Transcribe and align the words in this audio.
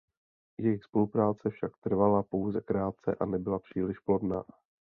Jejich 0.57 0.83
spolupráce 0.83 1.49
však 1.49 1.77
trvala 1.77 2.23
pouze 2.23 2.61
krátce 2.61 3.15
a 3.19 3.25
nebyla 3.25 3.59
příliš 3.59 3.99
plodná. 3.99 4.43